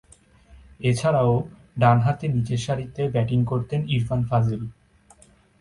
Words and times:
এছাড়াও, 0.81 1.33
ডানহাতে 1.79 2.25
নিচেরসারিতে 2.27 3.01
ব্যাটিং 3.13 3.39
করতেন 3.45 3.81
ইরফান 3.87 4.21
ফাজিল। 4.29 4.61